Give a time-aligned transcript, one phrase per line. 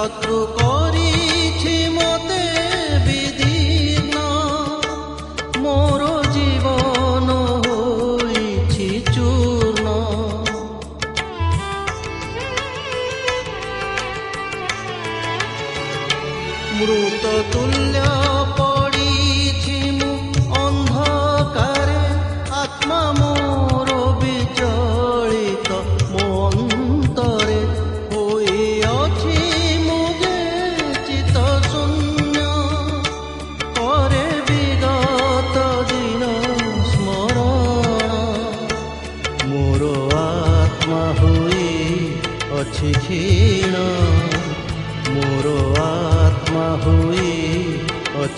[0.00, 0.59] শত্রু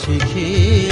[0.05, 0.92] te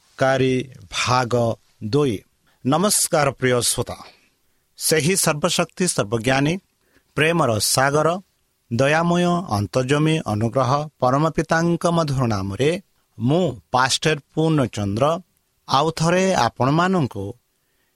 [0.21, 0.53] ଯତ୍ନକାରୀ
[0.91, 1.33] ଭାଗ
[1.83, 2.15] ଦୁଇ.
[2.65, 3.97] ନମସ୍କାର ପ୍ରିୟ ଶ୍ରୋତା
[4.79, 6.53] ସେହି ସର୍ବଶକ୍ତି ସର୍ବଜ୍ଞାନୀ
[7.17, 8.09] ପ୍ରେମର ସାଗର
[8.71, 9.25] ଦୟାମୟ
[9.57, 10.71] ଅନ୍ତର୍ଜମୀ ଅନୁଗ୍ରହ
[11.01, 12.71] ପରମ ପିତାଙ୍କ ମଧୁର ନାମରେ
[13.17, 15.05] ମୁଁ ପାଷ୍ଟର ପୂର୍ଣ୍ଣଚନ୍ଦ୍ର
[15.67, 17.25] ଆଉ ଥରେ ଆପଣମାନଙ୍କୁ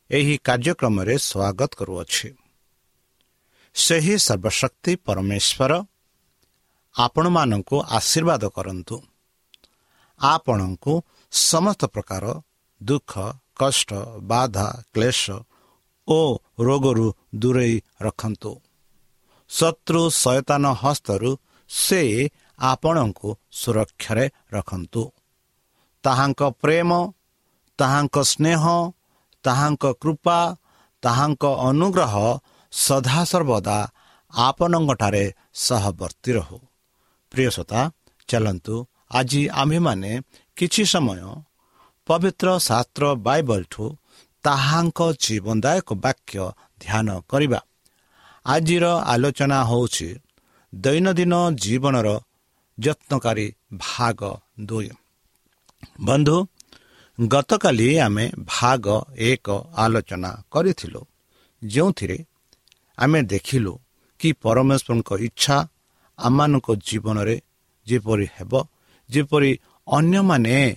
[0.10, 2.30] ଏହି କାର୍ଯ୍ୟକ୍ରମରେ ସ୍ୱାଗତ କରୁଅଛି।
[3.76, 5.72] ସେହି ସର୍ବଶକ୍ତି ପରମେଶ୍ୱର
[6.96, 8.96] ଆପଣମାନଙ୍କୁ ଆଶୀର୍ବାଦ କରନ୍ତୁ।
[10.20, 10.94] ଆପଣଙ୍କୁ
[11.36, 12.26] ସମସ୍ତ ପ୍ରକାର
[12.82, 13.12] ଦୁଃଖ
[13.60, 13.90] କଷ୍ଟ
[14.22, 15.24] ବାଧା କ୍ଲେଶ
[16.08, 16.20] ଓ
[16.60, 18.52] ରୋଗରୁ ଦୂରେଇ ରଖନ୍ତୁ।
[19.50, 21.32] ଶତ୍ରୁ ସୟତାନ ହସ୍ତରୁ
[21.70, 22.02] ସେ
[22.60, 25.04] ଆପଣଙ୍କୁ ସୁରକ୍ଷାରେ ରଖନ୍ତୁ।
[26.04, 26.90] ତାହାଙ୍କ ପ୍ରେମ
[27.80, 28.64] ତାହାଙ୍କ ସ୍ନେହ
[29.46, 30.40] ତାହାଙ୍କ କୃପା
[31.04, 32.14] ତାହାଙ୍କ ଅନୁଗ୍ରହ
[32.74, 33.78] ସଦାସର୍ବଦା
[34.34, 35.24] ଆପଣଙ୍କଠାରେ
[35.66, 36.58] ସହବର୍ତ୍ତୀ ରହୁ।
[37.32, 37.80] ପ୍ରିୟସତା
[38.30, 38.76] ଚାଲନ୍ତୁ
[39.12, 40.12] ଆଜି ଆମ୍ଭେମାନେ
[40.58, 41.22] କିଛି ସମୟ
[42.08, 43.84] ପବିତ୍ର ଶାସ୍ତ୍ର ବାଇବଲଠୁ
[44.44, 46.38] ତାହାଙ୍କ ଜୀବନଦାୟକ ବାକ୍ୟ
[46.82, 47.60] ଧ୍ୟାନ କରିବା।
[48.46, 50.10] ଆଜିର ଆଲୋଚନା ହେଉଛି
[50.74, 52.08] ଦୈନନ୍ଦିନ ଜୀବନର
[52.78, 53.48] ଯତ୍ନକାରୀ
[53.78, 54.20] ଭାଗ
[54.62, 54.90] ଦୁଇ।
[56.02, 56.38] ବନ୍ଧୁ
[57.20, 58.86] ଗତକାଲି ଆମେ ଭାଗ
[59.30, 61.02] ଏକ ଆଲୋଚନା କରିଥିଲୁ।
[61.62, 62.18] ଯେଉଁଥିରେ
[62.98, 63.74] ଆମେ ଦେଖିଲୁ
[64.20, 65.58] କି ପରମେଶ୍ୱରଙ୍କ ଇଚ୍ଛା
[66.20, 67.36] ଆମମାନଙ୍କ ଜୀବନରେ
[67.88, 68.54] ଯେପରି ହେବ
[69.10, 69.52] ଯେପରି
[69.88, 70.76] ଅନ୍ୟମାନେ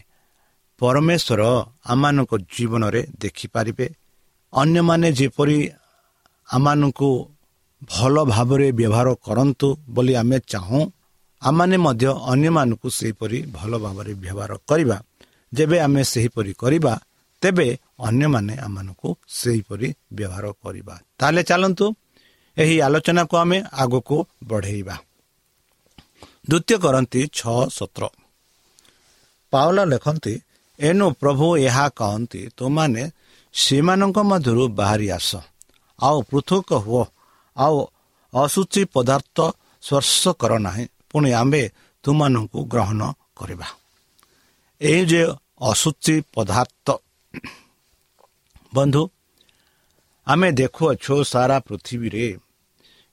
[0.78, 1.42] ପରମେଶ୍ୱର
[1.86, 3.86] ଆମମାନଙ୍କ ଜୀବନରେ ଦେଖିପାରିବେ।
[4.52, 5.58] ଅନ୍ୟମାନେ ଯେପରି
[6.48, 7.10] ଆମମାନଙ୍କୁ
[7.90, 10.82] ଭଲ ଭାବରେ ବ୍ୟବହାର କରନ୍ତୁ ବୋଲି ଆମେ ଚାହୁଁ
[11.42, 14.96] ଆମମାନେ ମଧ୍ୟ ଅନ୍ୟମାନଙ୍କୁ ସେହିପରି ଭଲ ଭାବରେ ବ୍ୟବହାର କରିବା।
[15.54, 16.92] ଯେବେ ଆମେ ସେହିପରି କରିବା
[17.42, 21.86] ତେବେ ଅନ୍ୟମାନେ ଆମମାନଙ୍କୁ ସେହିପରି ବ୍ୟବହାର କରିବା। ତାହେଲେ ଚାଲନ୍ତୁ
[22.56, 24.96] ଏହି ଆଲୋଚନାକୁ ଆମେ ଆଗକୁ ବଢ଼େଇବା।
[26.50, 28.04] ଦ୍ୱିତୀୟ କରନ୍ତି ଛଅ ସତର।
[29.50, 30.34] ପାଉଲା ଲେଖନ୍ତି
[30.78, 33.02] ଏଣୁ ପ୍ରଭୁ ଏହା କହନ୍ତି ତୁମାନେ
[33.54, 35.30] ସେମାନଙ୍କ ମଧ୍ୟରୁ ବାହାରି ଆସ।
[35.98, 37.04] ଆଉ ପୃଥକ ହୁଅ
[37.56, 37.76] ଆଉ
[38.32, 39.36] ଅଶୁଚି ପଦାର୍ଥ
[39.82, 41.62] ସ୍ପର୍ଶ କର ନାହିଁ। ପୁଣି ଆମ୍ଭେ
[42.04, 43.00] ତୁମାନଙ୍କୁ ଗ୍ରହଣ
[43.38, 43.68] କରିବା।
[44.80, 45.22] ଏହି ଯେ
[45.60, 46.86] ଅଶୁଚି ପଦାର୍ଥ।
[48.74, 49.02] ବନ୍ଧୁ
[50.26, 52.26] ଆମେ ଦେଖୁଅଛୁ ସାରା ପୃଥିବୀରେ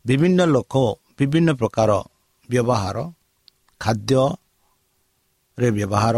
[0.06, 0.74] ବିଭିନ୍ନ ଲୋକ
[1.20, 1.92] ବିଭିନ୍ନ ପ୍ରକାର
[2.50, 2.98] ବ୍ୟବହାର
[5.58, 6.18] ଖାଦ୍ୟରେ ବ୍ୟବହାର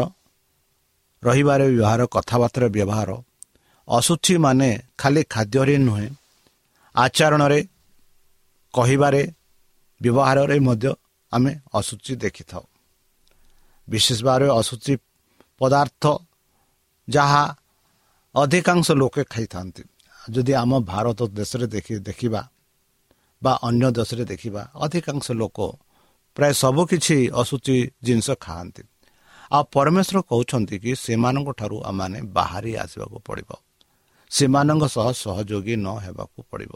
[1.23, 3.09] ରହିବାରେ ବ୍ୟବହାର କଥାବାର୍ତ୍ତାରେ ବ୍ୟବହାର
[3.87, 6.07] ଅଶୁଚି ମାନେ ଖାଲି ଖାଦ୍ୟରେ ନୁହେଁ
[6.95, 7.59] ଆଚରଣରେ
[8.73, 9.21] କହିବାରେ
[10.01, 10.91] ବ୍ୟବହାରରେ ମଧ୍ୟ
[11.31, 12.65] ଆମେ ଅଶୁଚି ଦେଖିଥାଉ।
[13.89, 14.93] ବିଶେଷ ଭାବରେ ଅଶୁଚି
[15.59, 16.03] ପଦାର୍ଥ
[17.09, 17.43] ଯାହା
[18.35, 19.83] ଅଧିକାଂଶ ଲୋକେ ଖାଇଥାନ୍ତି।
[20.29, 22.41] ଯଦି ଆମ ଭାରତ ଦେଶରେ ଦେଖି ଦେଖିବା
[23.43, 25.57] ବା ଅନ୍ୟ ଦେଶରେ ଦେଖିବା ଅଧିକାଂଶ ଲୋକ
[26.35, 28.83] ପ୍ରାୟ ସବୁକିଛି ଅଶୁଚି ଜିନିଷ ଖାଆନ୍ତି।
[29.51, 33.49] ଆଉ ପରମେଶ୍ୱର କହୁଛନ୍ତି କି ସେମାନଙ୍କ ଠାରୁ ଆମମାନେ ବାହାରି ଆସିବାକୁ ପଡ଼ିବ।
[34.31, 36.73] ସେମାନଙ୍କ ସହ ସହଯୋଗୀ ନ ହେବାକୁ ପଡ଼ିବ।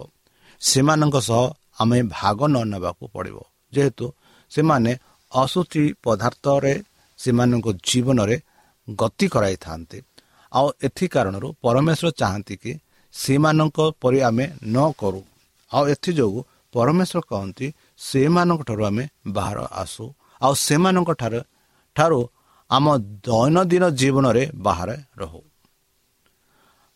[0.62, 1.44] ସେମାନଙ୍କ ସହ
[1.80, 3.38] ଆମେ ଭାଗ ନ ନେବାକୁ ପଡ଼ିବ।
[3.74, 4.06] ଯେହେତୁ
[4.52, 4.92] ସେମାନେ
[5.32, 6.74] ଅଶୁଚି ପଦାର୍ଥରେ
[7.20, 8.38] ସେମାନଙ୍କ ଜୀବନରେ
[8.88, 10.00] ଗତି କରାଇଥାନ୍ତି।
[10.52, 12.72] ଆଉ ଏଥି କାରଣରୁ ପରମେଶ୍ୱର ଚାହାନ୍ତି କି
[13.14, 15.22] ସେମାନଙ୍କ ପରି ଆମେ ନ କରୁ।
[15.72, 16.42] ଆଉ ଏଥିଯୋଗୁଁ
[16.74, 17.68] ପରମେଶ୍ୱର କହନ୍ତି
[18.00, 20.06] ସେମାନଙ୍କ ଠାରୁ ଆମେ ବାହାର ଆସୁ।
[20.42, 21.40] ଆଉ ସେମାନଙ୍କ ଠାରୁ
[21.96, 22.20] ଠାରୁ
[22.72, 22.86] ଆମ
[23.26, 25.42] ଦୈନନ୍ଦିନ ଜୀବନରେ ବାହାରେ ରହୁ।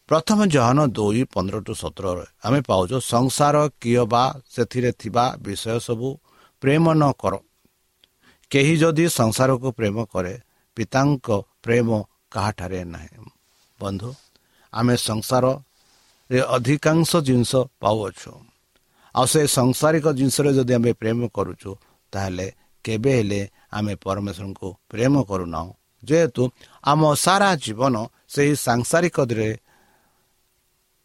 [0.09, 6.09] ପ୍ରଥମ ଜହନ ଦୁଇ ପନ୍ଦର ଟୁ ସତରରେ ଆମେ ପାଉଛୁ ସଂସାର କିଏ ବା ସେଥିରେ ଥିବା ବିଷୟ ସବୁ
[6.61, 7.33] ପ୍ରେମ ନ କର।
[8.51, 10.33] କେହି ଯଦି ସଂସାରକୁ ପ୍ରେମ କରେ
[10.77, 11.27] ପିତାଙ୍କ
[11.63, 11.87] ପ୍ରେମ
[12.31, 13.19] କାହାଠାରେ ନାହିଁ।
[13.79, 14.09] ବନ୍ଧୁ
[14.73, 17.51] ଆମେ ସଂସାରରେ ଅଧିକାଂଶ ଜିନିଷ
[17.81, 18.31] ପାଉଅଛୁ।
[19.15, 21.71] ଆଉ ସେ ସଂସାରିକ ଜିନିଷରେ ଯଦି ଆମେ ପ୍ରେମ କରୁଛୁ
[22.13, 22.47] ତାହେଲେ
[22.85, 23.41] କେବେ ହେଲେ
[23.77, 25.71] ଆମେ ପରମେଶ୍ୱରଙ୍କୁ ପ୍ରେମ କରୁନାହୁଁ।
[26.03, 26.43] ଯେହେତୁ
[26.83, 27.95] ଆମ ସାରା ଜୀବନ
[28.33, 29.49] ସେହି ସାଂସାରିକରେ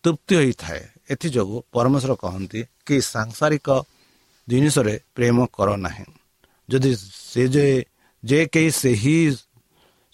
[0.05, 3.69] ତୃପ୍ତି ହୋଇଥାଏ। ଏଥିଯୋଗୁଁ ପରମେଶ୍ୱର କହନ୍ତି କି ସାଂସାରିକ
[4.49, 6.07] ଜିନିଷରେ ପ୍ରେମ କର ନାହିଁ।
[6.69, 6.91] ଯଦି
[7.33, 7.67] ସେ ଯେ
[8.23, 9.17] ଯେ କେହି ସେହି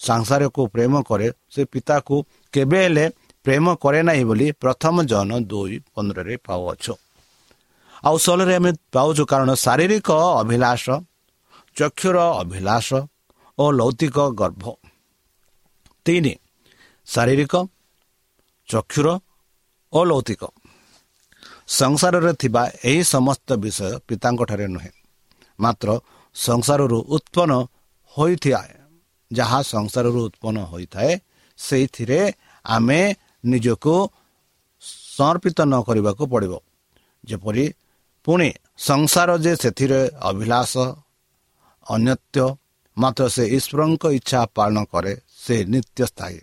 [0.01, 2.17] ସଂସାରକୁ ପ୍ରେମ କରେ ସେ ପିତାକୁ
[2.55, 3.05] କେବେ ହେଲେ
[3.45, 6.95] ପ୍ରେମ କରେ ନାହିଁ ବୋଲି ପ୍ରଥମ ଜନ ଦୁଇ ପନ୍ଦରରେ ପାଉଅଛୁ।
[8.07, 10.09] ଆଉ ସହରରେ ଆମେ ପାଉଛୁ କାରଣ ଶାରୀରିକ
[10.41, 10.87] ଅଭିଳାଷ
[11.77, 12.89] ଚକ୍ଷୁର ଅଭିଳାଷ
[13.59, 14.65] ଓ ଲୌତିକ ଗର୍ଭ।
[16.07, 16.35] ତିନି
[17.07, 17.55] ଶାରୀରିକ
[18.69, 19.09] ଚକ୍ଷୁର
[19.93, 20.43] ଓ ଲୌତିକ।
[21.81, 24.93] ସଂସାରରେ ଥିବା ଏହି ସମସ୍ତ ବିଷୟ ପିତାଙ୍କଠାରେ ନୁହେଁ
[25.59, 25.89] ମାତ୍ର
[26.37, 27.53] ସଂସାରରୁ ଉତ୍ପନ୍ନ
[28.15, 28.71] ହୋଇଥାଏ।
[29.31, 31.13] ଯାହା ସଂସାରରୁ ଉତ୍ପନ୍ନ ହୋଇଥାଏ
[31.59, 32.21] ସେଇଥିରେ
[32.65, 33.01] ଆମେ
[33.45, 33.95] ନିଜକୁ
[35.17, 36.53] ସମର୍ପିତ ନ କରିବାକୁ ପଡ଼ିବ।
[37.25, 37.65] ଯେପରି
[38.27, 38.49] ପୁଣି
[38.89, 40.73] ସଂସାର ଯେ ସେଥିରେ ଅଭିଳାଷ
[41.87, 42.47] ଅନ୍ୟତ୍ୟ
[42.97, 45.13] ମାତ୍ର ସେ ଈଶ୍ୱରଙ୍କ ଇଚ୍ଛା ପାଳନ କରେ
[45.45, 46.39] ସେ ନିତ୍ୟ ସ୍ଥାୟୀ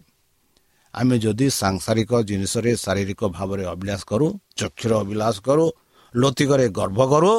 [0.94, 4.28] ଆମେ ଯଦି ସାଂସାରିକ ଜିନିଷରେ ଶାରୀରିକ ଭାବରେ ଅଭିଳାଷ କରୁ
[4.60, 5.66] ଚକ୍ଷୁର ଅଭିଳାଷ କରୁ
[6.14, 7.32] ଲୌତିକରେ ଗର୍ଭ କରୁ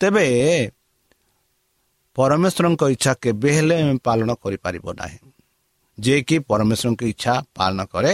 [0.00, 0.26] ତେବେ
[2.16, 5.18] ପରମେଶ୍ୱରଙ୍କ ଇଚ୍ଛା କେବେ ହେଲେ ଆମେ ପାଳନ କରିପାରିବ ନାହିଁ।
[5.98, 8.12] ଯିଏକି ପରମେଶ୍ୱରଙ୍କ ଇଚ୍ଛା ପାଳନ କରେ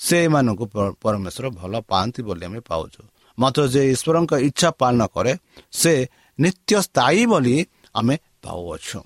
[0.00, 0.64] ସେମାନଙ୍କୁ
[1.04, 3.02] ପରମେଶ୍ୱର ଭଲ ପାଆନ୍ତି ବୋଲି ଆମେ ପାଉଛୁ।
[3.38, 5.32] ମାତ୍ର ଯେ ଈଶ୍ୱରଙ୍କ ଇଚ୍ଛା ପାଳନ କରେ
[5.80, 5.92] ସେ
[6.38, 7.56] ନିତ୍ୟ ସ୍ଥାୟୀ ବୋଲି
[7.94, 8.98] ଆମେ ପାଉଅଛୁ।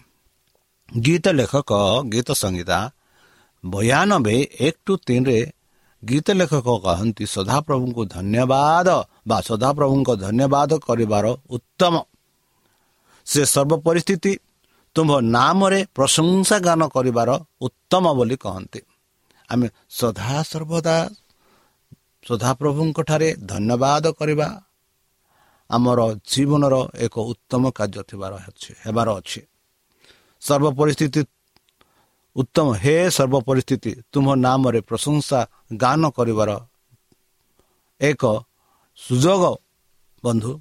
[1.01, 1.71] ଗୀତ ଲେଖକ
[2.13, 2.79] ଗୀତ ସଂହିତା
[3.65, 5.39] ବୟାନବେ ଏକ ଟୁ ତିନିରେ
[6.03, 8.89] ଗୀତ ଲେଖକ କହନ୍ତି ସଦାପ୍ରଭୁଙ୍କୁ ଧନ୍ୟବାଦ
[9.29, 11.95] ବା ସଦାପ୍ରଭୁଙ୍କ ଧନ୍ୟବାଦ କରିବାର ଉତ୍ତମ।
[13.27, 14.33] ସେ ସର୍ବ ପରିସ୍ଥିତି
[14.97, 17.31] ତୁମ୍ଭ ନାମରେ ପ୍ରଶଂସା ଗାନ କରିବାର
[17.61, 18.81] ଉତ୍ତମ ବୋଲି କହନ୍ତି।
[19.49, 20.97] ଆମେ ସଦାସର୍ବଦା
[22.27, 24.49] ସଦାପ୍ରଭୁଙ୍କଠାରେ ଧନ୍ୟବାଦ କରିବା
[25.71, 29.41] ଆମର ଜୀବନର ଏକ ଉତ୍ତମ କାର୍ଯ୍ୟ ଥିବାର ଅଛି ହେବାର ଅଛି।
[30.43, 31.21] ସର୍ବ ପରିସ୍ଥିତି
[32.37, 35.41] ଉତ୍ତମ ହେ ସର୍ବ ପରିସ୍ଥିତି ତୁମ ନାମରେ ପ୍ରଶଂସା
[35.77, 36.51] ଗାନ କରିବାର
[38.01, 38.23] ଏକ
[38.99, 39.43] ସୁଯୋଗ
[40.25, 40.53] ବନ୍ଧୁ।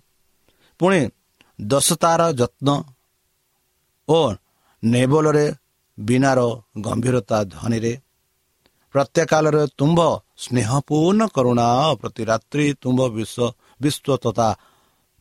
[0.79, 1.01] ପୁଣି
[1.59, 2.67] ଦଶତାର ଯତ୍ନ
[4.07, 4.19] ଓ
[4.83, 5.45] ନେବଲରେ
[5.97, 6.39] ବିନାର
[6.85, 7.93] ଗମ୍ଭୀରତା ଧ୍ୱନିରେ
[8.95, 9.99] ପ୍ରତ୍ୟେକାଳରେ ତୁମ୍ଭ
[10.43, 11.67] ସ୍ନେହପୂର୍ଣ୍ଣ କରୁଣା
[12.01, 14.47] ପ୍ରତି ରାତ୍ରି ତୁମ୍ଭ ବିଶ୍ୱ ବିଶ୍ୱ ତଥା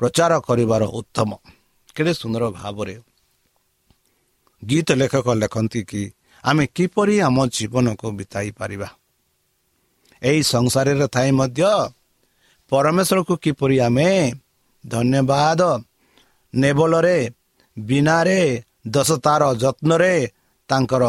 [0.01, 1.31] ପ୍ରଚାର କରିବାର ଉତ୍ତମ।
[1.95, 2.95] କେତେ ସୁନ୍ଦର ଭାବରେ
[4.63, 6.03] ଗୀତ ଲେଖକ ଲେଖନ୍ତି କି
[6.45, 8.89] ଆମେ କିପରି ଆମ ଜୀବନକୁ ବିତାଇ ପାରିବା?
[10.23, 11.63] ଏହି ସଂସାରରେ ଥାଇ ମଧ୍ୟ
[12.71, 14.11] ପରମେଶ୍ୱରକୁ କିପରି ଆମେ
[14.85, 15.61] ଧନ୍ୟବାଦ
[16.55, 17.19] ନେବଲରେ
[17.77, 18.41] ବିନାରେ
[18.89, 20.15] ଦଶ ତାର ଯତ୍ନରେ
[20.69, 21.05] ତାଙ୍କର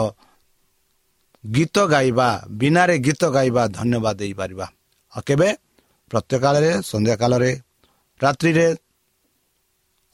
[1.56, 4.66] ଗୀତ ଗାଇବା ବିନାରେ ଗୀତ ଗାଇବା ଧନ୍ୟବାଦ ଦେଇପାରିବା।
[5.14, 5.50] ଆଉ କେବେ?
[6.82, 7.52] ସନ୍ଧ୍ୟା କାଳରେ
[8.22, 8.68] ରାତ୍ରିରେ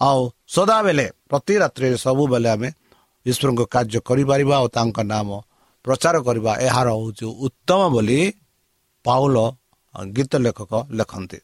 [0.01, 2.69] ଆଉ ସଦାବେଳେ ପ୍ରତି ରାତ୍ରିରେ ସବୁବେଳେ ଆମେ
[3.25, 5.29] ଈଶ୍ୱରଙ୍କ କାର୍ଯ୍ୟ କରିପାରିବା ଆଉ ତାଙ୍କ ନାମ
[5.85, 8.19] ପ୍ରଚାର କରିବା ଏହାର ହେଉଛି ଉତ୍ତମ ବୋଲି
[9.05, 9.37] ପାଉଲ
[10.13, 11.39] ଗୀତ ଲେଖକ ଲେଖନ୍ତି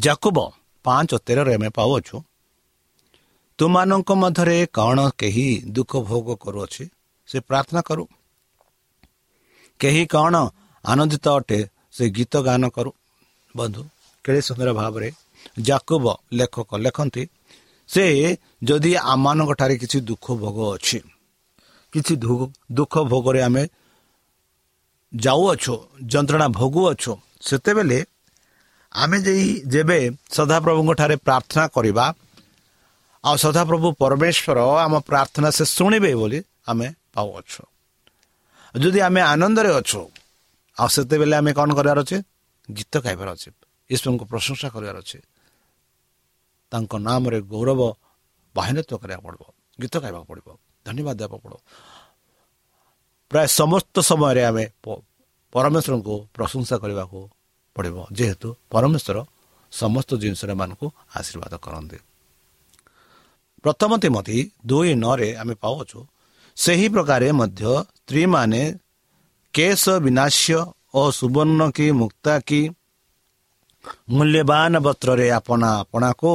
[0.00, 0.38] ଜାକୁବ
[0.84, 2.16] ପାଞ୍ଚ ତେରରେ ଆମେ ପାଉଅଛୁ
[3.58, 6.84] ତୁମାନଙ୍କ ମଧ୍ୟରେ କ'ଣ କେହି ଦୁଃଖ ଭୋଗ କରୁଅଛି
[7.28, 8.04] ସେ ପ୍ରାର୍ଥନା କରୁ
[9.80, 10.34] କେହି କ'ଣ
[10.84, 11.58] ଆନନ୍ଦିତ ଅଟେ
[11.92, 12.90] ସେ ଗୀତ ଗାନ କରୁ
[13.54, 13.82] ବନ୍ଧୁ
[14.26, 15.08] କେଡ଼େ ସୁନ୍ଦର ଭାବରେ
[15.58, 17.22] ଜାକୁବ ଲେଖକ ଲେଖନ୍ତି
[17.88, 18.04] ସେ
[18.62, 20.98] ଯଦି ଆମମାନଙ୍କ ଠାରେ କିଛି ଦୁଃଖ ଭୋଗ ଅଛି
[21.92, 22.14] କିଛି
[22.76, 23.62] ଦୁଃଖ ଭୋଗରେ ଆମେ
[25.12, 25.74] ଯାଉଅଛୁ
[26.06, 27.98] ଯନ୍ତ୍ରଣା ଭୋଗୁଅଛୁ ସେତେବେଳେ
[28.92, 29.98] ଆମେ ଯାଇ ଯେବେ
[30.36, 32.04] ସଦାପ୍ରଭୁଙ୍କ ଠାରେ ପ୍ରାର୍ଥନା କରିବା
[33.24, 37.62] ଆଉ ସଦାପ୍ରଭୁ ପରମେଶ୍ୱର ଆମ ପ୍ରାର୍ଥନା ସେ ଶୁଣିବେ ବୋଲି ଆମେ ପାଉଅଛୁ।
[38.74, 40.00] ଯଦି ଆମେ ଆନନ୍ଦରେ ଅଛୁ
[40.76, 42.16] ଆଉ ସେତେବେଳେ ଆମେ କ'ଣ କରିବାର ଅଛି?
[42.68, 43.48] ଗୀତ ଗାଇବାର ଅଛି।
[43.90, 45.18] ଈଶ୍ୱରଙ୍କୁ ପ୍ରଶଂସା କରିବାର ଅଛି।
[46.72, 47.80] ତାଙ୍କ ନାମରେ ଗୌରବ
[48.54, 49.42] ବାହିନତ୍ୱ କରିବାକୁ ପଡ଼ିବ
[49.80, 50.48] ଗୀତ ଗାଇବାକୁ ପଡ଼ିବ
[50.86, 51.58] ଧନ୍ୟବାଦ ଦେବାକୁ ପଡ଼ିବ।
[53.30, 54.64] ପ୍ରାୟ ସମସ୍ତ ସମୟରେ ଆମେ
[55.52, 57.20] ପରମେଶ୍ୱରଙ୍କୁ ପ୍ରଶଂସା କରିବାକୁ
[57.76, 59.16] ପଡ଼ିବ ଯେହେତୁ ପରମେଶ୍ୱର
[59.72, 60.86] ସମସ୍ତ ଜିନିଷରେ ମାନଙ୍କୁ
[61.18, 61.98] ଆଶୀର୍ବାଦ କରନ୍ତି।
[63.64, 65.98] ପ୍ରଥମ ତିମତି ଦୁଇ ନଅରେ ଆମେ ପାଉଛୁ
[66.56, 67.62] ସେହି ପ୍ରକାରେ ମଧ୍ୟ
[67.98, 68.62] ସ୍ତ୍ରୀମାନେ
[69.54, 70.58] କେଶ ବିନାଶ୍ୟ
[70.98, 72.60] ଓ ସୁବର୍ଣ୍ଣ କି ମୁକ୍ତା କି
[74.14, 76.32] ମୂଲ୍ୟବାନ ବସ୍ତ୍ରରେ ଆପଣା ଆପଣାକୁ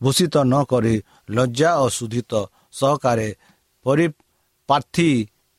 [0.00, 0.94] ଭୂଷିତ ନ କରି
[1.30, 2.32] ଲଜ୍ଜା ଓ ଶୁଦ୍ଧିତ
[2.72, 3.28] ସହକାରେ
[3.86, 5.08] ପରିପାର୍ଥୀ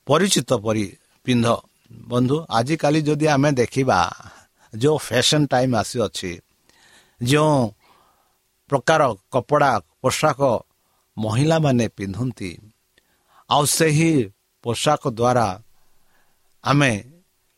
[0.08, 0.86] ପରିଚିତ ପରି
[1.26, 1.48] ପିନ୍ଧ।
[2.08, 4.00] ବନ୍ଧୁ ଆଜିକାଲି ଯଦି ଆମେ ଦେଖିବା
[4.74, 6.32] ଯେଉଁ ଫ୍ୟାସନ୍ ଟାଇମ୍ ଆସିଅଛି
[7.22, 7.56] ଯେଉଁ
[8.70, 10.40] ପ୍ରକାର କପଡ଼ା ପୋଷାକ
[11.18, 12.52] ମହିଳାମାନେ ପିନ୍ଧନ୍ତି
[13.50, 14.12] ଆଉ ସେହି
[14.64, 15.48] ପୋଷାକ ଦ୍ୱାରା
[16.64, 16.92] ଆମେ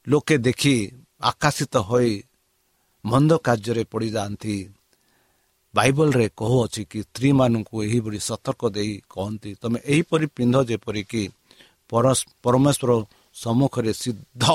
[0.07, 0.75] ଲୋକେ ଦେଖି
[1.21, 2.11] ଆକାଶିତ ହୋଇ
[3.05, 4.55] ମନ୍ଦ କାର୍ଯ୍ୟରେ ପଡ଼ିଯାଆନ୍ତି।
[5.73, 11.23] ବାଇବଲରେ କହୁଅଛି କି ସ୍ତ୍ରୀମାନଙ୍କୁ ଏହିଭଳି ସତର୍କ ଦେଇ କହନ୍ତି ତୁମେ ଏହିପରି ପିନ୍ଧ ଯେପରିକି
[12.43, 12.91] ପରମେଶ୍ୱର
[13.43, 14.45] ସମ୍ମୁଖରେ ସିଦ୍ଧ।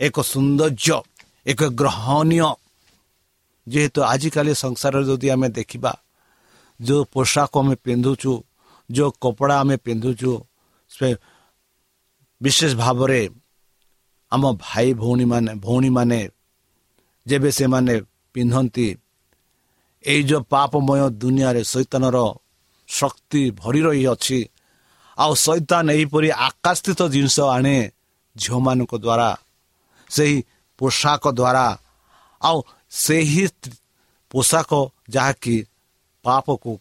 [0.00, 0.98] ଏକ ସୌନ୍ଦର୍ଯ୍ୟ
[1.50, 2.48] ଏକ ଗ୍ରହଣୀୟ।
[3.66, 5.92] ଯେହେତୁ ଆଜିକାଲି ସଂସାରରେ ଯଦି ଆମେ ଦେଖିବା
[6.80, 8.32] ଯେଉଁ ପୋଷାକ ଆମେ ପିନ୍ଧୁଛୁ
[8.90, 10.32] ଯେଉଁ କପଡ଼ା ଆମେ ପିନ୍ଧୁଛୁ
[10.90, 11.08] ସେ
[12.40, 13.22] ବିଶେଷ ଭାବରେ
[14.32, 16.20] ଆମ ଭାଇ ଭଉଣୀମାନେ ଭଉଣୀମାନେ
[17.26, 17.94] ଯେବେ ସେମାନେ
[18.34, 18.88] ପିନ୍ଧନ୍ତି
[20.04, 22.18] ଏଇ ଯେଉଁ ପାପମୟ ଦୁନିଆରେ ସୈତାନର
[22.88, 24.40] ଶକ୍ତି ଭରି ରହିଅଛି
[25.18, 27.76] ଆଉ ସୈତାନ ଏହିପରି ଆକାଶିତ ଜିନିଷ ଆଣେ
[28.36, 29.30] ଝିଅମାନଙ୍କ ଦ୍ୱାରା
[30.10, 30.36] ସେହି
[30.78, 31.66] ପୋଷାକ ଦ୍ୱାରା
[32.40, 32.58] ଆଉ
[32.90, 33.44] ସେହି
[34.30, 34.70] ପୋଷାକ
[35.10, 35.56] ଯାହାକି
[36.24, 36.72] ପାପକୁ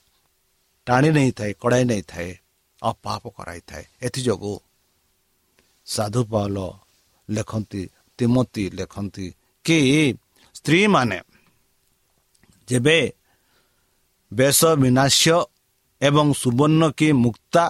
[0.87, 2.29] ଟାଣି ନେଇଥାଏ କଡ଼ାଇ ନେଇଥାଏ
[2.81, 4.57] ଆଉ ପାପ କରାଇଥାଏ। ଏଥିଯୋଗୁଁ
[5.87, 6.57] ସାଧୁ ପାଲ
[7.29, 7.81] ଲେଖନ୍ତି
[8.19, 9.27] ତିମତି ଲେଖନ୍ତି
[9.65, 9.79] କି
[10.59, 11.19] ସ୍ତ୍ରୀମାନେ
[12.67, 12.99] ଯେବେ
[14.31, 15.37] ବେଶ ବିନାଶ୍ୟ
[16.01, 17.63] ଏବଂ ସୁବର୍ଣ୍ଣ କି ମୁକ୍ତା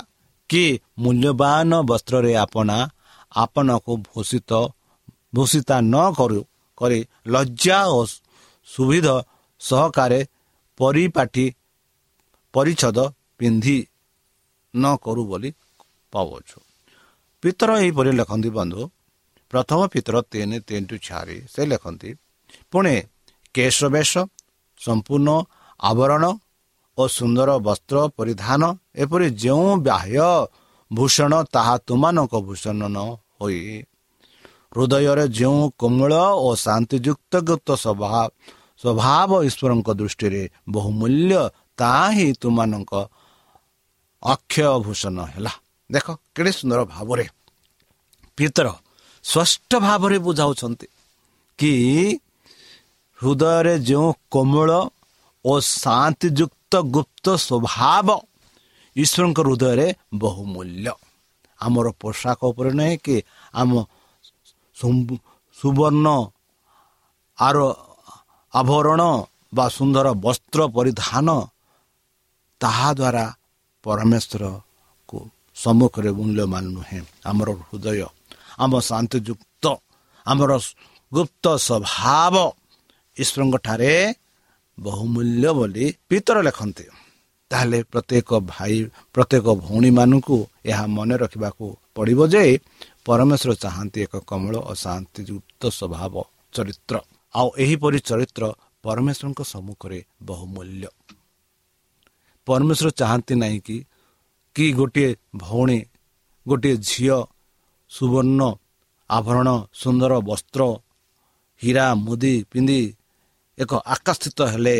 [0.49, 0.63] କି
[0.99, 2.77] ମୂଲ୍ୟବାନ ବସ୍ତ୍ରରେ ଆପଣା
[3.31, 4.51] ଆପଣଙ୍କୁ ଭୂଷିତ
[5.35, 6.41] ଭୂଷିତା ନ କରୁ
[6.77, 7.99] କରି ଲଜ୍ଜା ଓ
[8.67, 9.07] ସୁବିଧ
[9.61, 10.19] ସହକାରେ
[10.79, 11.45] ପରିପାଟି
[12.53, 12.99] ପରିଚ୍ଛଦ
[13.37, 13.77] ପିନ୍ଧି
[14.73, 15.49] ନ କରୁ ବୋଲି
[16.13, 16.59] ପାଉଛୁ
[17.43, 18.81] ପିତର ଏହିପରି ଲେଖନ୍ତି ବନ୍ଧୁ।
[19.53, 22.09] ପ୍ରଥମ ପିତର ତିନି ତିନି ଟୁ ଚାରି ସେ ଲେଖନ୍ତି
[22.71, 22.95] ପୁଣି
[23.55, 24.11] କେଶ ବେଶ
[24.81, 25.29] ସମ୍ପୂର୍ଣ୍ଣ
[25.79, 26.23] ଆବରଣ
[26.97, 28.61] ଓ ସୁନ୍ଦର ବସ୍ତ୍ର ପରିଧାନ
[29.03, 30.27] ଏପରି ଯେଉଁ ବାହ୍ୟ
[30.91, 32.97] ଭୂଷଣ ତାହା ତୁମାନଙ୍କ ଭୂଷଣ ନ
[33.39, 33.59] ହୋଇ
[34.73, 36.13] ହୃଦୟରେ ଯେଉଁ କୋମଳ
[36.45, 37.67] ଓ ଶାନ୍ତିଯୁକ୍ତ ଗୀତ
[38.83, 40.43] ସ୍ୱଭାବ ଈଶ୍ୱରଙ୍କ ଦୃଷ୍ଟିରେ
[40.75, 41.41] ବହୁମୂଲ୍ୟ
[41.79, 42.93] ତାହା ହିଁ ତୁମାନଙ୍କ
[44.23, 45.51] ଅକ୍ଷୟ ଭୂଷଣ ହେଲା।
[45.89, 47.25] ଦେଖ କେଡ଼େ ସୁନ୍ଦର ଭାବରେ
[48.37, 48.67] ପିତର
[49.25, 50.87] ସ୍ପଷ୍ଟ ଭାବରେ ବୁଝାଉଛନ୍ତି
[51.59, 51.71] କି
[53.19, 54.69] ହୃଦୟରେ ଯେଉଁ କୋମଳ
[55.45, 58.07] ଓ ଶାନ୍ତିଯୁକ୍ତ ଗୁପ୍ତ ସ୍ୱଭାବ
[58.95, 59.87] ଈଶ୍ୱରଙ୍କ ହୃଦୟରେ
[60.23, 60.93] ବହୁମୂଲ୍ୟ।
[61.59, 63.15] ଆମର ପୋଷାକ ଉପରେ ନାହିଁ କି
[63.59, 63.71] ଆମ
[65.57, 66.07] ସୁବର୍ଣ୍ଣ
[67.37, 67.57] ଆର
[68.53, 69.01] ଆଭରଣ
[69.55, 71.27] ବା ସୁନ୍ଦର ବସ୍ତ୍ର ପରିଧାନ
[72.61, 73.25] ତାହା ଦ୍ୱାରା
[73.85, 75.17] ପରମେଶ୍ୱରକୁ
[75.63, 77.99] ସମ୍ମୁଖରେ ମୂଲ୍ୟମାନ ନୁହେଁ। ଆମର ହୃଦୟ
[78.63, 79.65] ଆମ ଶାନ୍ତିଯୁକ୍ତ
[80.25, 80.51] ଆମର
[81.11, 82.35] ଗୁପ୍ତ ସ୍ୱଭାବ
[83.23, 83.93] ଈଶ୍ୱରଙ୍କ ଠାରେ
[84.77, 86.85] ବହୁମୂଲ୍ୟ ବୋଲି ପିତର ଲେଖନ୍ତି।
[87.51, 88.75] ତାହେଲେ ପ୍ରତ୍ୟେକ ଭାଇ
[89.15, 90.37] ପ୍ରତ୍ୟେକ ଭଉଣୀମାନଙ୍କୁ
[90.69, 92.43] ଏହା ମନେ ରଖିବାକୁ ପଡ଼ିବ ଯେ
[93.05, 96.13] ପରମେଶ୍ୱର ଚାହାନ୍ତି ଏକ କମଳ ଓ ଶାନ୍ତିଯୁକ୍ତ ସ୍ୱଭାବ
[96.53, 96.95] ଚରିତ୍ର।
[97.33, 98.43] ଆଉ ଏହିପରି ଚରିତ୍ର
[98.83, 100.87] ପରମେଶ୍ୱରଙ୍କ ସମ୍ମୁଖରେ ବହୁମୂଲ୍ୟ।
[102.47, 103.77] ପରମେଶ୍ୱର ଚାହାନ୍ତି ନାହିଁ କି
[104.55, 105.79] କି ଗୋଟିଏ ଭଉଣୀ
[106.45, 107.17] ଗୋଟିଏ ଝିଅ
[107.91, 108.41] ସୁବର୍ଣ୍ଣ
[109.09, 110.61] ଆଭରଣ ସୁନ୍ଦର ବସ୍ତ୍ର
[111.61, 112.81] ହୀରା ମୁଦି ପିନ୍ଧି
[113.59, 114.77] ଏକ ଆକର୍ଷିତ ହେଲେ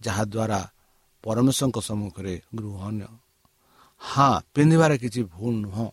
[0.00, 0.60] ଯାହାଦ୍ୱାରା
[1.24, 3.06] ପରମେଶ୍ୱରଙ୍କ ସମ୍ମୁଖରେ ଗୃହଣୀୟ
[4.00, 5.86] ହଁ। ପିନ୍ଧିବାରେ କିଛି ଭୁଲ ନୁହଁ।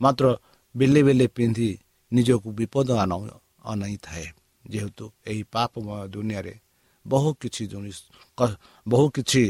[0.00, 0.26] ମାତ୍ର
[0.74, 1.70] ବେଲେ ବେଲେ ପିନ୍ଧି
[2.12, 2.88] ନିଜକୁ ବିପଦ
[3.64, 4.26] ଅନାଇଥାଏ।
[4.64, 6.54] ଯେହେତୁ ଏହି ପାପମୟ ଦୁନିଆରେ
[7.06, 7.62] ବହୁ କିଛି
[8.88, 9.42] ବହୁ କିଛି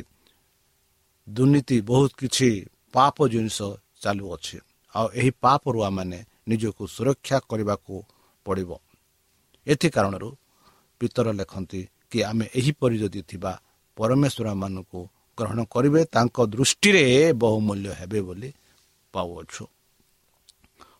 [1.28, 2.50] ଦୁର୍ନୀତି ବହୁତ କିଛି
[2.92, 3.58] ପାପ ଜିନିଷ
[4.00, 4.56] ଚାଲୁଅଛି।
[4.94, 7.94] ଆଉ ଏହି ପାପରୁ ଆମମାନେ ନିଜକୁ ସୁରକ୍ଷା କରିବାକୁ
[8.46, 8.70] ପଡ଼ିବ।
[9.66, 10.28] ଏଥି କାରଣରୁ
[11.00, 11.80] ପିତର ଲେଖନ୍ତି
[12.10, 13.52] କି ଆମେ ଏହିପରି ଯଦି ଥିବା
[13.96, 15.00] ପରମେଶ୍ୱର ମାନଙ୍କୁ
[15.38, 18.50] ଗ୍ରହଣ କରିବେ ତାଙ୍କ ଦୃଷ୍ଟିରେ ବହୁମୂଲ୍ୟ ହେବେ ବୋଲି
[19.14, 19.64] ପାଉଅଛୁ।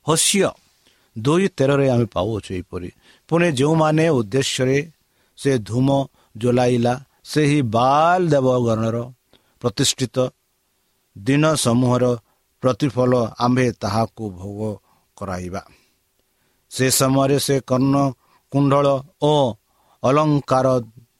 [0.06, 0.50] ହସ୍ୟ
[1.16, 2.88] ଦୁଇ ତେରରେ ଆମେ ପାଉଅଛୁ ଏହିପରି।
[3.28, 4.78] ପୁଣି ଯେଉଁମାନେ ଉଦ୍ଦେଶ୍ୟରେ
[5.38, 5.88] ସେ ଧୂମ
[6.36, 8.96] ଜୋଲାଇଲା ସେହି ବାଲ ଦେବଗଣର
[9.62, 10.16] ପ୍ରତିଷ୍ଠିତ
[11.16, 12.04] ଦିନ ସମୂହର
[12.62, 14.60] ପ୍ରତିଫଳ ଆମ୍ଭେ ତାହାକୁ ଭୋଗ
[15.16, 15.62] କରାଇବା।
[16.70, 17.96] ସେ ସମୟରେ ସେ କର୍ଣ୍ଣ
[18.52, 18.86] କୁଣ୍ଡଳ
[19.22, 19.32] ଓ
[20.06, 20.66] ଅଲଙ୍କାର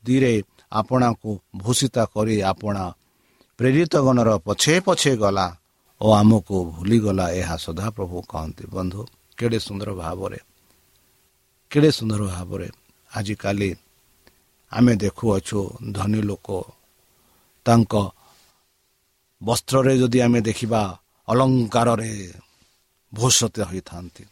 [0.07, 0.35] ଦିରେ
[0.72, 1.31] ଆପଣାକୁ
[1.62, 2.85] ଭୂଷିତା କରି ଆପଣା
[3.59, 5.46] ପ୍ରେରିତ ଗଣର ପଛେ ପଛେ ଗଲା
[6.01, 9.01] ଓ ଆମକୁ ଭୁଲିଗଲା ଏହା ସଦାପ୍ରଭୁ କହନ୍ତି। ବନ୍ଧୁ
[9.38, 10.38] କେଡ଼େ ସୁନ୍ଦର ଭାବରେ
[11.70, 12.68] କେଡ଼େ ସୁନ୍ଦର ଭାବରେ
[13.11, 13.70] ଆଜିକାଲି
[14.72, 15.61] ଆମେ ଦେଖୁଅଛୁ
[15.96, 16.49] ଧନୀ ଲୋକ।
[17.66, 17.94] ତାଙ୍କ
[19.40, 20.83] ବସ୍ତ୍ରରେ ଯଦି ଆମେ ଦେଖିବା
[21.29, 22.11] ଅଲଙ୍କାରରେ
[23.12, 24.25] ଭୂଷିତ ହୋଇଥାନ୍ତି।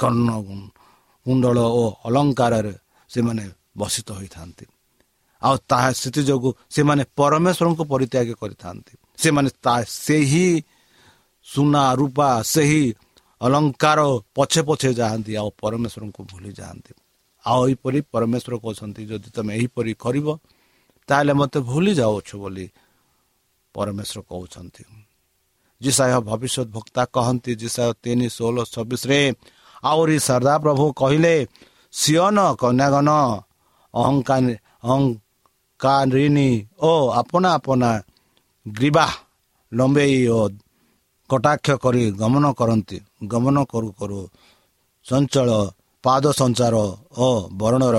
[0.00, 0.28] କର୍ଣ୍ଣ
[1.26, 2.74] କୁଣ୍ଡଳ ଓ ଅଲଙ୍କାରରେ
[3.14, 3.44] ସେମାନେ
[3.80, 4.64] ବସିତ ହୋଇଥାନ୍ତି।
[5.42, 9.50] ଆଉ ତାହା ସେଥିଯୋଗୁଁ ସେମାନେ ପରମେଶ୍ୱରଙ୍କୁ ପରିତ୍ୟାଗ କରିଥାନ୍ତି। ସେମାନେ
[10.04, 10.48] ସେହି
[11.46, 12.84] ସୁନା ରୂପା ସେହି
[13.40, 14.00] ଅଲଙ୍କାର
[14.36, 16.92] ପଛେ ପଛେ ଯାଆନ୍ତି ଆଉ ପରମେଶ୍ୱରଙ୍କୁ ଭୁଲି ଯାଆନ୍ତି।
[17.44, 20.26] ଆଉ ଏହିପରି ପରମେଶ୍ୱର କହୁଛନ୍ତି ଯଦି ତୁମେ ଏହିପରି କରିବ
[21.08, 22.66] ତାହେଲେ ମୋତେ ଭୁଲି ଯାଉଛୁ ବୋଲି
[23.74, 24.82] ପରମେଶ୍ୱର କହୁଛନ୍ତି।
[25.80, 29.20] ଜିସାୟ ଭବିଷ୍ୟତ ଭକ୍ତା କହନ୍ତି ଜିସାୟ ତିନି ଷୋହଳ ଛବିଶରେ
[29.84, 31.34] ଆହୁରି ସର୍ଦା ପ୍ରଭୁ କହିଲେ
[31.94, 32.38] ସିଅନ
[33.94, 34.46] ଅହଙ୍କାର
[34.84, 36.48] ଅହଙ୍କାରିଣୀ
[36.82, 37.90] ଓ ଆପଣା ଆପଣା
[38.66, 39.06] ଗ୍ରୀବା
[39.72, 40.40] ଲମ୍ବେଇ ଓ
[41.30, 42.98] କଟାକ୍ଷ କରି ଗମନ କରନ୍ତି
[43.32, 44.20] ଗମନ କରୁ କରୁ
[45.06, 45.48] ଚଞ୍ଚଳ
[46.04, 46.74] ପାଦ ସଞ୍ଚାର
[47.18, 47.28] ଓ
[47.60, 47.98] ବର୍ଣ୍ଣର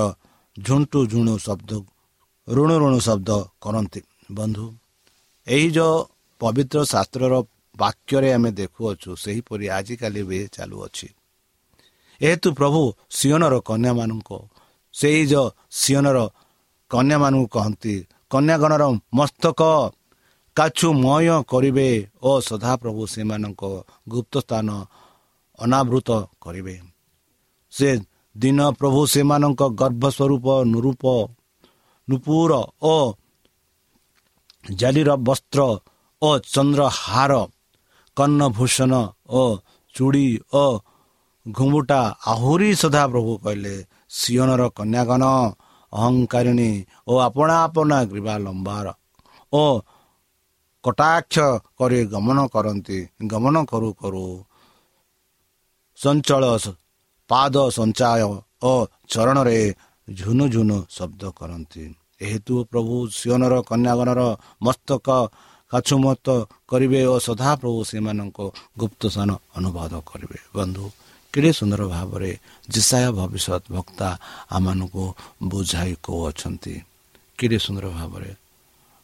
[0.55, 1.71] ଝୁଣ୍ଟୁ ଝୁଣୁ ଶବ୍ଦ
[2.47, 3.29] ଋଣୁ ଋଣୁ ଶବ୍ଦ
[3.61, 4.65] କରନ୍ତି। ବନ୍ଧୁ
[5.47, 5.97] ଏହି ଯେଉଁ
[6.41, 7.33] ପବିତ୍ର ଶାସ୍ତ୍ରର
[7.75, 11.07] ବାକ୍ୟରେ ଆମେ ଦେଖୁଅଛୁ ସେହିପରି ଆଜିକାଲି ବି ଚାଲୁଅଛି।
[12.21, 14.29] ଏହେତୁ ପ୍ରଭୁ ସିଅନର କନ୍ୟାମାନଙ୍କ
[14.93, 16.17] ସେହି ଯେଉଁ ସିଅନର
[16.91, 17.95] କନ୍ୟାମାନଙ୍କୁ କହନ୍ତି
[18.29, 19.61] କନ୍ୟାଗଣର ମସ୍ତକ
[20.57, 21.89] କାଛୁମୟ କରିବେ
[22.21, 23.61] ଓ ସଦାପ୍ରଭୁ ସେମାନଙ୍କ
[24.09, 24.67] ଗୁପ୍ତ ସ୍ଥାନ
[25.59, 26.09] ଅନାବୃତ
[26.41, 26.75] କରିବେ।
[27.71, 27.89] ସେ
[28.37, 31.03] ଦିନ ପ୍ରଭୁ ସେମାନଙ୍କ ଗର୍ଭ ସ୍ୱରୂପ ନୁରୂପ
[32.09, 32.51] ନୁପୁର
[32.81, 32.95] ଓ
[34.71, 35.59] ଜାଲିର ବସ୍ତ୍ର
[36.21, 37.33] ଓ ଚନ୍ଦ୍ରହାର
[38.17, 38.93] କର୍ଣ୍ଣଭୂଷଣ
[39.29, 39.43] ଓ
[39.95, 40.65] ଚୁଡ଼ି ଓ
[41.45, 43.75] ଘୁମୁଟା ଆହୁରି ସଦା ପ୍ରଭୁ କହିଲେ
[44.19, 45.23] ସିଅନର କନ୍ୟାଗଣ
[45.93, 46.71] ଅହଙ୍କାରିଣୀ
[47.07, 48.87] ଓ ଆପଣା ଆପଣା ଗ୍ରୀବା ଲମ୍ବାର
[49.53, 49.63] ଓ
[50.83, 51.35] କଟାକ୍ଷ
[51.79, 52.99] କରି ଗମନ କରନ୍ତି।
[53.31, 54.25] ଗମନ କରୁ କରୁ
[55.99, 56.43] ଚଞ୍ଚଳ
[57.29, 58.21] ପାଦ ସଞ୍ଚାୟ
[58.69, 58.73] ଓ
[59.11, 59.59] ଚରଣରେ
[60.07, 61.83] ଝୁନୁ ଝୁନୁ ଶବ୍ଦ କରନ୍ତି।
[62.21, 64.21] ଏହେତୁ ପ୍ରଭୁ ସିଅନର କନ୍ୟାଗଣର
[64.65, 65.07] ମସ୍ତକ
[65.71, 66.27] କାଛୁମତ
[66.69, 68.37] କରିବେ ଓ ସଦାପ୍ରଭୁ ସେମାନଙ୍କ
[68.81, 70.85] ଗୁପ୍ତ ସ୍ଥାନ ଅନୁବାଦ କରିବେ। ବନ୍ଧୁ
[71.35, 72.31] କେଡ଼େ ସୁନ୍ଦର ଭାବରେ
[72.69, 74.07] ଜିସାୟ ଭବିଷ୍ୟତ ବକ୍ତା
[74.55, 75.03] ଆମମାନଙ୍କୁ
[75.43, 76.73] ବୁଝାଇ କହୁଅଛନ୍ତି।
[77.37, 78.31] କେଡ଼େ ସୁନ୍ଦର ଭାବରେ।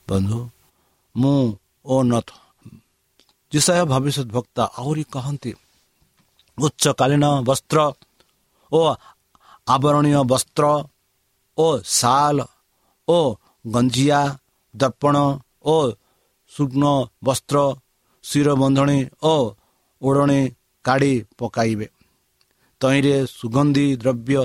[0.08, 0.40] ବନ୍ଧୁ
[1.16, 1.40] ମୁଁ
[1.86, 2.30] ଓ ନଥ
[3.52, 5.52] ଜିସାୟ ଭବିଷ୍ୟତ ବକ୍ତା ଆହୁରି କହନ୍ତି
[6.58, 7.78] ଉଚ୍ଚକାଳୀନ ବସ୍ତ୍ର
[8.72, 8.82] ଓ
[9.68, 10.64] ଆବରଣୀୟ ବସ୍ତ୍ର
[11.58, 12.38] ଓ ଶାଲ
[13.08, 13.20] ଓ
[13.66, 14.22] ଗଞ୍ଜିଆ
[14.74, 15.16] ଦର୍ପଣ
[15.66, 15.76] ଓ
[16.52, 16.84] ସୁଗ୍ନ
[17.24, 17.58] ବସ୍ତ୍ର
[18.24, 19.36] ଶିରବନ୍ଧଣୀ ଓ
[20.02, 20.42] ଓଢ଼ଣୀ
[20.86, 21.88] କାଢ଼ି ପକାଇବେ।
[22.82, 24.42] ତହିଁରେ ସୁଗନ୍ଧି ଦ୍ରବ୍ୟ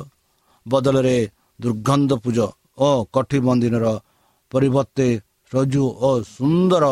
[0.66, 1.18] ବଦଳରେ
[1.60, 2.38] ଦୁର୍ଗନ୍ଧ ପୂଜ
[2.78, 3.86] ଓ କଠି ମନ୍ଦିରର
[4.52, 5.08] ପରିବର୍ତ୍ତେ
[5.52, 6.84] ରଜୁ ଓ ସୁନ୍ଦର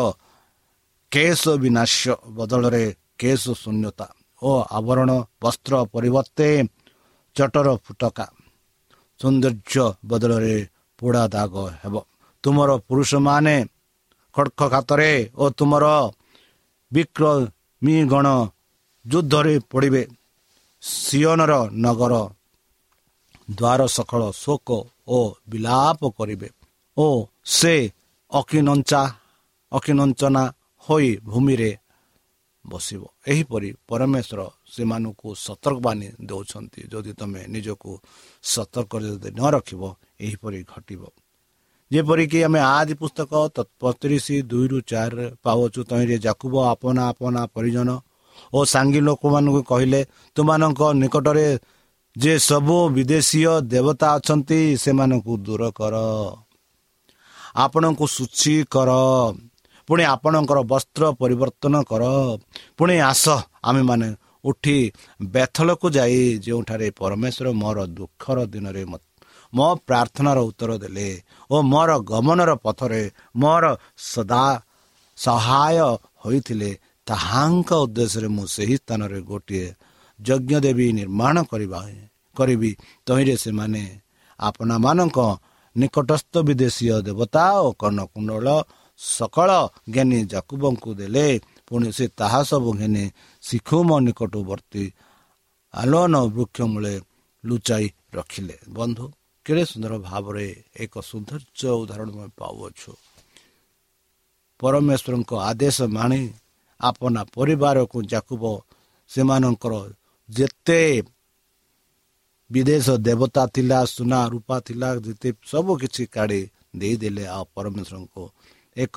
[1.11, 1.99] କେଶ ବିନାଶ
[2.37, 2.83] ବଦଳରେ
[3.19, 4.07] କେଶ ଶୂନ୍ୟତା
[4.41, 5.09] ଓ ଆବରଣ
[5.41, 6.47] ବସ୍ତ୍ର ପରିବର୍ତ୍ତେ
[7.35, 8.25] ଚଟର ଫୁଟକା।
[9.19, 10.55] ସୌନ୍ଦର୍ଯ୍ୟ ବଦଳରେ
[10.99, 11.95] ପୋଡ଼ା ଦାଗ ହେବ।
[12.43, 13.55] ତୁମର ପୁରୁଷମାନେ
[14.35, 15.85] ଖଡ଼ଖ ଖାତରେ ଓ ତୁମର
[16.91, 18.27] ବିକ୍ରମୀ ଗଣ
[19.05, 20.03] ଯୁଦ୍ଧରେ ପଡ଼ିବେ।
[20.85, 22.13] ସିଅନର ନଗର
[23.51, 24.69] ଦ୍ୱାର ସକଳ ଶୋକ
[25.07, 25.19] ଓ
[25.49, 26.49] ବିଲାପ କରିବେ
[26.97, 27.07] ଓ
[27.57, 27.75] ସେ
[28.31, 29.01] ଅକିନଞ୍ଚା
[29.71, 30.43] ଅକିନଞ୍ଚନା
[30.87, 31.71] ହୋଇ ଭୂମିରେ
[32.65, 34.41] ବସିବ। ଏହିପରି ପରମେଶ୍ୱର
[34.73, 37.91] ସେମାନଙ୍କୁ ସତର୍କବାଣୀ ଦେଉଛନ୍ତି। ଯଦି ତୁମେ ନିଜକୁ
[38.43, 39.81] ସତର୍କ ଯଦି ନ ରଖିବ
[40.25, 41.01] ଏହିପରି ଘଟିବ।
[41.91, 43.31] ଯେପରିକି ଆମେ ଆଦି ପୁସ୍ତକ
[43.81, 47.89] ପତିରିଶ ଦୁଇରୁ ଚାରିରେ ପାଉଛୁ ତହିଁରେ ଜାକୁବ ଆପନା ଆପନା ପରିଜନ
[48.53, 50.01] ଓ ସାଙ୍ଗୀ ଲୋକମାନଙ୍କୁ କହିଲେ
[50.35, 51.47] ତୁମାନଙ୍କ ନିକଟରେ
[52.15, 55.95] ଯେ ସବୁ ବିଦେଶୀୟ ଦେବତା ଅଛନ୍ତି ସେମାନଙ୍କୁ ଦୂର କର।
[57.55, 58.89] ଆପଣଙ୍କୁ ସୂଚୀ କର।
[59.87, 62.03] ପୁଣି ଆପଣଙ୍କର ବସ୍ତ୍ର ପରିବର୍ତ୍ତନ କର।
[62.77, 63.25] ପୁଣି ଆସ
[63.63, 64.07] ଆମେମାନେ
[64.45, 64.77] ଉଠି
[65.21, 68.83] ବେଥଲକୁ ଯାଇ ଯେଉଁଠାରେ ପରମେଶ୍ୱର ମୋର ଦୁଃଖର ଦିନରେ
[69.53, 71.09] ମୋ ପ୍ରାର୍ଥନାର ଉତ୍ତର ଦେଲେ
[71.51, 73.01] ଓ ମୋର ଗମନର ପଥରେ
[73.35, 73.65] ମୋର
[74.05, 74.45] ସଦା
[75.17, 75.77] ସହାୟ
[76.25, 76.71] ହୋଇଥିଲେ
[77.07, 79.67] ତାହାଙ୍କ ଉଦ୍ଦେଶ୍ୟରେ ମୁଁ ସେହି ସ୍ଥାନରେ ଗୋଟିଏ
[80.19, 81.79] ଯଜ୍ଞ ଦେବୀ ନିର୍ମାଣ କରିବା
[82.35, 82.71] କରିବି।
[83.05, 83.83] ତହିଁରେ ସେମାନେ
[84.39, 85.19] ଆପଣମାନଙ୍କ
[85.75, 88.47] ନିକଟସ୍ଥ ବିଦେଶୀୟ ଦେବତା ଓ କର୍ଣ୍ଣକୁଣ୍ଡଳ
[88.99, 89.49] ସକଳ
[89.93, 91.27] ଜ୍ଞାନୀ ଜାକୁବଙ୍କୁ ଦେଲେ।
[91.67, 93.03] ପୁଣି ସେ ତାହା ସବୁ ଘେନି
[93.43, 94.83] ଶିଖୁମ ନିକଟବର୍ତ୍ତୀ
[95.73, 96.95] ଆଲୋନ ବୃକ୍ଷ ମୂଳେ
[97.43, 99.05] ଲୁଚାଇ ରଖିଲେ। ବନ୍ଧୁ
[99.45, 100.47] କେଡ଼େ ସୁନ୍ଦର ଭାବରେ
[100.79, 102.91] ଏକ ସୌନ୍ଦର୍ଯ୍ୟ ଉଦାହରଣ ପାଉଅଛୁ।
[104.59, 106.21] ପରମେଶ୍ୱରଙ୍କ ଆଦେଶ ମାଣି
[106.79, 108.43] ଆପଣା ପରିବାରକୁ ଜାକୁବ
[109.09, 109.73] ସେମାନଙ୍କର
[110.29, 110.81] ଯେତେ
[112.51, 116.41] ବିଦେଶ ଦେବତା ଥିଲା ସୁନା ରୂପା ଥିଲା ଯେତେ ସବୁ କିଛି କାଢ଼ି
[116.75, 118.23] ଦେଇଦେଲେ ଆଉ ପରମେଶ୍ୱରଙ୍କୁ।
[118.77, 118.95] ଏକ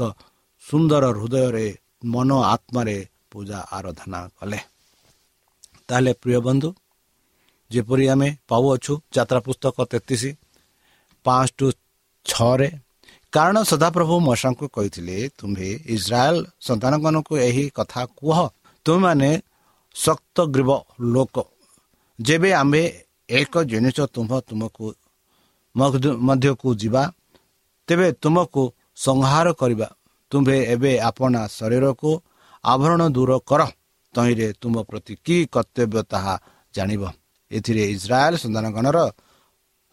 [0.64, 1.66] ସୁନ୍ଦର ହୃଦୟରେ
[2.04, 2.96] ମନ ଆତ୍ମାରେ
[3.30, 4.58] ପୂଜା ଆରାଧନା କଲେ।
[5.88, 6.68] ତାହେଲେ ପ୍ରିୟ ବନ୍ଧୁ
[7.70, 10.22] ଯେପରି ଆମେ ପାଉଅଛୁ ଯାତ୍ରା ପୁସ୍ତକ ତେତିଶ
[11.24, 11.66] ପାଞ୍ଚ ଟୁ
[12.26, 12.68] ଛଅରେ
[13.32, 16.36] କାରଣ ସଦାପ୍ରଭୁ ମଶାଙ୍କୁ କହିଥିଲେ ତୁମ୍ଭେ ଇସ୍ରାଏଲ
[16.66, 18.38] ସନ୍ତାନମାନଙ୍କୁ ଏହି କଥା କୁହ।
[18.86, 19.30] ତୁମେମାନେ
[19.96, 20.70] ଶକ୍ତ ଗ୍ରୀବ
[21.14, 21.36] ଲୋକ।
[22.18, 22.82] ଯେବେ ଆମ୍ଭେ
[23.38, 24.86] ଏକ ଜିନିଷ ତୁମ୍ଭ ତୁମକୁ
[26.28, 27.02] ମଧ୍ୟକୁ ଯିବା
[27.88, 28.62] ତେବେ ତୁମକୁ
[28.96, 29.88] ସଂହାର କରିବା।
[30.32, 32.10] ତୁମ୍ଭେ ଏବେ ଆପଣା ଶରୀରକୁ
[32.64, 33.60] ଆଭରଣ ଦୂର କର।
[34.14, 36.34] ତହିଁରେ ତୁମ ପ୍ରତି କି କର୍ତ୍ତବ୍ୟ ତାହା
[36.74, 37.02] ଜାଣିବ।
[37.50, 38.98] ଏଥିରେ ଇସ୍ରାଏଲ ସନ୍ତାନଗଣର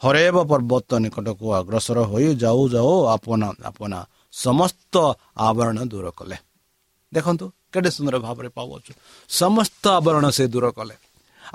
[0.03, 3.93] ହରେବ ପର୍ବତ ନିକଟକୁ ଅଗ୍ରସର ହୋଇ ଯାଉ ଯାଉ ଆପନ ଆପନ
[4.43, 4.93] ସମସ୍ତ
[5.47, 6.37] ଆବରଣ ଦୂର କଲେ।
[7.13, 8.91] ଦେଖନ୍ତୁ କେତେ ସୁନ୍ଦର ଭାବରେ ପାଉଅଛୁ
[9.29, 10.95] ସମସ୍ତ ଆବରଣ ସେ ଦୂର କଲେ।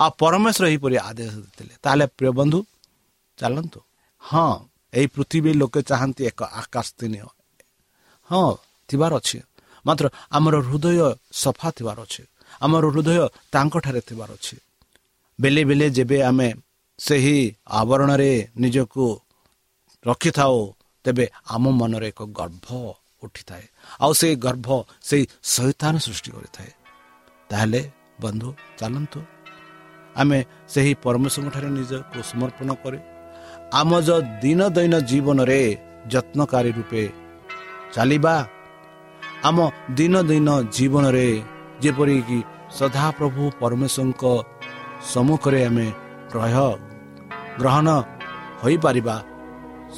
[0.02, 2.58] ଆଉ ପରମେଶ୍ୱର ଏହିପରି ଆଦେଶ ଦେଇଥିଲେ। ତାହେଲେ ପ୍ରିୟ ବନ୍ଧୁ
[3.38, 3.80] ଚାଲନ୍ତୁ।
[4.22, 4.50] ହଁ
[4.92, 7.26] ଏହି ପୃଥିବୀ ଲୋକେ ଚାହାନ୍ତି ଏକ ଆକାଶ ସ୍ଥାନୀୟ
[8.30, 8.50] ହଁ
[8.88, 9.38] ଥିବାର ଅଛି।
[9.86, 10.98] ମାତ୍ର ଆମର ହୃଦୟ
[11.32, 12.22] ସଫା ଥିବାର ଅଛି।
[12.60, 13.10] ଆମର ହୃଦୟ
[13.52, 14.56] ତାଙ୍କଠାରେ ଥିବାର ଅଛି।
[15.38, 16.48] ବେଲେ ବେଲେ ଯେବେ ଆମେ
[17.00, 19.20] ସେହି ଆବରଣରେ ନିଜକୁ
[20.06, 20.56] ରଖିଥାଉ
[21.04, 22.66] ତେବେ ଆମ ମନରେ ଏକ ଗର୍ଭ
[23.22, 23.64] ଉଠିଥାଏ।
[24.00, 24.68] ଆଉ ସେଇ ଗର୍ଭ
[25.02, 26.70] ସେଇ ସୈତାନ ସୃଷ୍ଟି କରିଥାଏ।
[27.48, 27.80] ତାହେଲେ
[28.20, 29.20] ବନ୍ଧୁ ଚାଲନ୍ତୁ।
[30.16, 32.98] ଆମେ ସେହି ପରମେଶ୍ୱରଙ୍କଠାରେ ନିଜକୁ ସମର୍ପଣ କରେ।
[33.72, 35.60] ଆମ ଯେଉଁ ଦିନ ଦୈନ ଜୀବନରେ
[36.08, 37.02] ଯତ୍ନକାରୀ ରୂପେ
[37.92, 38.34] ଚାଲିବା।
[39.44, 39.58] ଆମ
[39.90, 41.28] ଦିନ ଦିନ ଜୀବନରେ
[41.82, 42.38] ଯେପରିକି
[42.78, 44.24] ସଦାପ୍ରଭୁ ପରମେଶ୍ୱରଙ୍କ
[45.12, 45.86] ସମ୍ମୁଖରେ ଆମେ
[46.32, 46.56] ଗ୍ରହ
[47.60, 47.88] ଗ୍ରହଣ
[48.62, 49.16] ହୋଇପାରିବା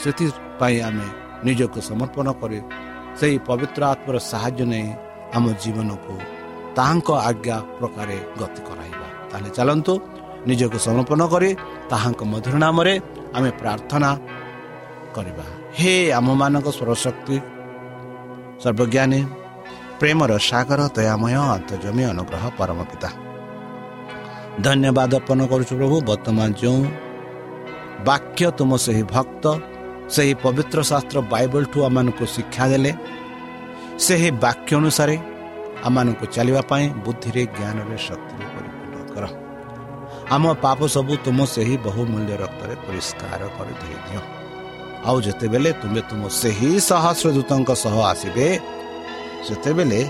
[0.01, 1.07] ସେଥିପାଇଁ ଆମେ
[1.47, 2.59] ନିଜକୁ ସମର୍ପଣ କରି।
[3.19, 4.89] ସେହି ପବିତ୍ର ଆତ୍ମର ସାହାଯ୍ୟ ନେଇ
[5.37, 6.15] ଆମ ଜୀବନକୁ
[6.77, 9.95] ତାହାଙ୍କ ଆଜ୍ଞା ପ୍ରକାରେ ଗତି କରାଇବା। ତାହେଲେ ଚାଲନ୍ତୁ
[10.49, 11.51] ନିଜକୁ ସମର୍ପଣ କରି
[11.93, 12.95] ତାହାଙ୍କ ମଧୁର ନାମରେ
[13.37, 14.11] ଆମେ ପ୍ରାର୍ଥନା
[15.17, 15.47] କରିବା।
[15.79, 17.37] ହେ ଆମମାନଙ୍କ ସ୍ୱରଶକ୍ତି
[18.63, 19.21] ସର୍ବଜ୍ଞାନୀ
[20.01, 23.11] ପ୍ରେମର ସାଗର ଦୟାମୟ ଅନ୍ତର୍ଜମୀ ଅନୁଗ୍ରହ ପରମ ପିତା।
[24.65, 26.81] ଧନ୍ୟବାଦ ଅର୍ପଣ କରୁଛୁ ପ୍ରଭୁ ବର୍ତ୍ତମାନ ଯେଉଁ
[28.09, 29.45] ବାକ୍ୟ ତୁମ ସେହି ଭକ୍ତ
[30.15, 32.93] ସେହି ପବିତ୍ର ଶାସ୍ତ୍ର ବାଇବଲଠୁ ଆମମାନଙ୍କୁ ଶିକ୍ଷା ଦେଲେ।
[34.07, 35.17] ସେହି ବାକ୍ୟ ଅନୁସାରେ
[35.89, 39.25] ଆମମାନଙ୍କୁ ଚାଲିବା ପାଇଁ ବୁଦ୍ଧିରେ ଜ୍ଞାନରେ ଶକ୍ତିରେ ପରିପୂର୍ଣ୍ଣ କର।
[40.35, 44.21] ଆମ ପାପ ସବୁ ତୁମ ସେହି ବହୁମୂଲ୍ୟ ରକ୍ତରେ ପରିଷ୍କାର କରିଦେଇ ଦିଅ
[45.09, 48.47] ଆଉ ଯେତେବେଳେ ତୁମେ ତୁମ ସେହି ସହସ୍ର ଦୂତଙ୍କ ସହ ଆସିବେ
[49.47, 50.01] ସେତେବେଳେ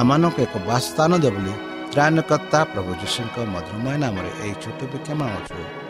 [0.00, 1.52] ଆମମାନଙ୍କୁ ଏକ ବାସସ୍ଥାନ ଦେବ ବୋଲି
[1.92, 5.60] ତ୍ରାଣକର୍ତ୍ତା ପ୍ରଭୁ ଯୀଶୁଙ୍କ ମଧୁରମୟ ନାମରେ ଏହି ଛୋଟ ବିକ୍ଷମା ଅଛୁ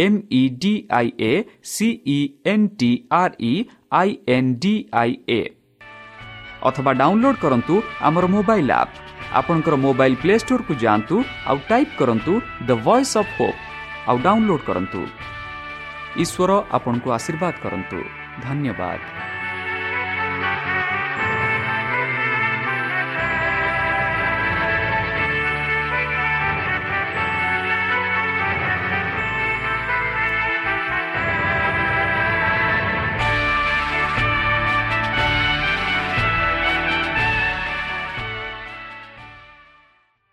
[0.00, 1.32] M E D I A
[1.70, 2.18] C E
[2.52, 3.54] N T R E
[3.98, 5.40] I N D I A
[6.68, 8.94] ଅଥବା ଡାଉନଲୋଡ୍ କରନ୍ତୁ ଆମର ମୋବାଇଲ୍ ଆପ୍
[9.32, 12.32] ଆପଣଙ୍କର ମୋବାଇଲ୍ ପ୍ଲେ ଷ୍ଟୋରକୁ ଯାଆନ୍ତୁ ଆଉ ଟାଇପ୍ କରନ୍ତୁ
[12.68, 13.58] ଦ ଭଏସ୍ ଅଫ୍ ହୋପ୍
[14.08, 15.00] ଆଉ ଡାଉନଲୋଡ୍ କରନ୍ତୁ
[16.16, 17.98] ଈଶ୍ୱର ଆପଣଙ୍କୁ ଆଶୀର୍ବାଦ କରନ୍ତୁ
[18.44, 19.00] ଧନ୍ୟବାଦ